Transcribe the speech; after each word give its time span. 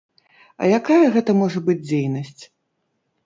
А 0.61 0.69
якая 0.79 1.05
гэта 1.17 1.31
можа 1.41 1.59
быць 1.67 1.77
дзейнасць? 1.89 2.43